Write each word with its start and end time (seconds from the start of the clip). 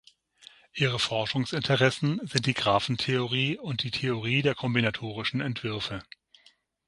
Ihre 0.73 0.97
Forschungsinteressen 0.97 2.25
sind 2.25 2.47
die 2.47 2.55
Graphentheorie 2.55 3.59
und 3.59 3.83
die 3.83 3.91
Theorie 3.91 4.41
der 4.41 4.55
kombinatorischen 4.55 5.41
Entwürfe. 5.41 6.01